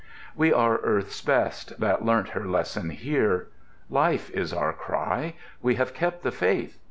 [0.35, 3.49] "We are Earth's best, that learnt her lesson here.
[3.87, 5.35] Life is our cry.
[5.61, 6.79] We have kept the faith!"